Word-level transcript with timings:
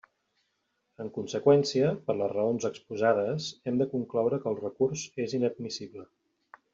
En 1.03 1.09
conseqüència, 1.17 1.91
per 2.07 2.15
les 2.21 2.31
raons 2.33 2.65
exposades, 2.71 3.51
hem 3.73 3.77
de 3.83 3.89
concloure 3.95 4.41
que 4.43 4.49
el 4.53 4.57
recurs 4.65 5.05
és 5.27 5.37
inadmissible. 5.41 6.09